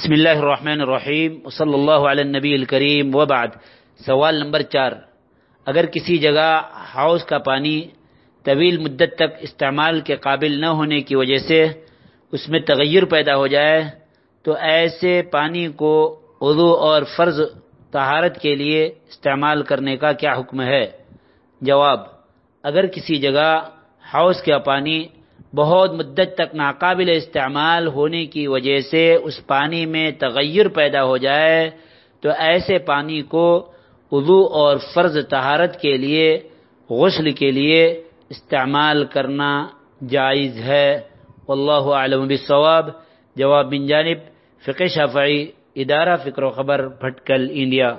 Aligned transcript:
بسم 0.00 0.12
اللہ 0.12 0.38
الرحمن 0.38 0.80
الرحیم 0.80 1.48
صلی 1.48 1.74
اللہ 1.74 2.04
علیہ 2.10 2.24
نبی 2.24 2.54
الکریم، 2.54 3.14
وبعد۔ 3.16 3.48
سوال 4.06 4.34
نمبر 4.34 4.62
چار۔ 4.62 4.92
اگر 5.66 5.86
کسی 5.86 6.16
جگہ 6.18 6.48
ہاؤس 6.94 7.24
کا 7.24 7.38
پانی 7.38 7.76
طویل 8.44 8.78
مدت 8.78 9.12
تک 9.16 9.36
استعمال 9.40 10.00
کے 10.00 10.16
قابل 10.16 10.60
نہ 10.60 10.66
ہونے 10.66 11.00
کی 11.00 11.14
وجہ 11.16 11.38
سے 11.38 11.60
اس 12.32 12.48
میں 12.48 12.60
تغیر 12.60 13.04
پیدا 13.04 13.36
ہو 13.36 13.46
جائے، 13.46 13.82
تو 14.44 14.52
ایسے 14.52 15.12
پانی 15.22 15.66
کو 15.68 15.92
وضو 16.40 16.70
اور 16.74 17.02
فرض 17.16 17.40
طہارت 17.92 18.40
کے 18.40 18.54
لیے 18.54 18.82
استعمال 18.86 19.62
کرنے 19.62 19.96
کا 19.96 20.12
کیا 20.12 20.32
حکم 20.32 20.60
ہے؟ 20.60 20.84
جواب 21.60 22.00
اگر 22.62 22.86
کسی 22.86 23.16
جگہ 23.16 23.48
ہاؤس 24.14 24.42
کا 24.42 24.58
پانی 24.58 24.98
بہت 25.54 25.92
مدت 25.92 26.34
تک 26.34 26.54
ناقابل 26.54 27.10
استعمال 27.10 27.86
ہونے 27.86 28.26
کی 28.26 28.46
وجہ 28.46 28.80
سے 28.80 29.14
اس 29.14 29.46
پانی 29.46 29.86
میں 29.86 30.10
تغیر 30.10 30.68
پیدا 30.68 31.04
ہو 31.04 31.16
جائے، 31.16 31.70
تو 32.20 32.28
ایسے 32.38 32.78
پانی 32.78 33.22
کو 33.22 33.72
وضو 34.12 34.46
اور 34.46 34.76
فرض 34.94 35.18
طہارت 35.30 35.80
کے 35.80 35.96
لیے، 35.96 36.40
غسل 36.90 37.30
کے 37.30 37.50
لیے 37.50 38.02
استعمال 38.28 39.04
کرنا 39.04 39.66
جائز 40.08 40.56
ہے۔ 40.58 41.00
واللہ 41.48 41.86
اعلم 41.94 42.26
بالصواب۔ 42.26 42.88
جواب 43.36 43.70
بن 43.70 43.86
جانب، 43.86 44.18
فقہ 44.64 44.86
شافعی، 44.86 45.46
ادارہ 45.76 46.16
فکر 46.16 46.42
و 46.42 46.50
خبر، 46.50 46.88
بھٹکل، 46.88 47.48
انڈیا۔ 47.50 47.94